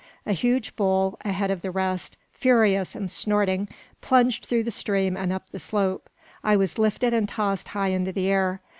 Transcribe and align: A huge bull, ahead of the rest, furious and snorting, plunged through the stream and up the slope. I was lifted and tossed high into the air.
A 0.25 0.33
huge 0.33 0.75
bull, 0.75 1.19
ahead 1.23 1.51
of 1.51 1.61
the 1.61 1.69
rest, 1.69 2.17
furious 2.31 2.95
and 2.95 3.11
snorting, 3.11 3.69
plunged 4.01 4.47
through 4.47 4.63
the 4.63 4.71
stream 4.71 5.15
and 5.15 5.31
up 5.31 5.51
the 5.51 5.59
slope. 5.59 6.09
I 6.43 6.57
was 6.57 6.79
lifted 6.79 7.13
and 7.13 7.29
tossed 7.29 7.67
high 7.67 7.89
into 7.89 8.11
the 8.11 8.27
air. 8.27 8.61